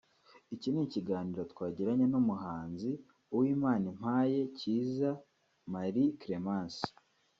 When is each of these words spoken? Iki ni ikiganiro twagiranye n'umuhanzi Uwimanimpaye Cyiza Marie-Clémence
Iki 0.55 0.69
ni 0.71 0.81
ikiganiro 0.87 1.41
twagiranye 1.51 2.05
n'umuhanzi 2.11 2.91
Uwimanimpaye 3.33 4.39
Cyiza 4.57 5.11
Marie-Clémence 5.71 6.81